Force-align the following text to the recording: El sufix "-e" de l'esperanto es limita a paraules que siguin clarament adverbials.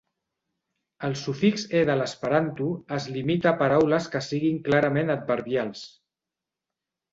El 1.09 1.11
sufix 1.23 1.65
"-e" 1.79 1.83
de 1.89 1.97
l'esperanto 1.99 2.71
es 2.97 3.07
limita 3.17 3.51
a 3.53 3.61
paraules 3.61 4.09
que 4.17 4.25
siguin 4.31 4.59
clarament 4.71 5.15
adverbials. 5.19 5.87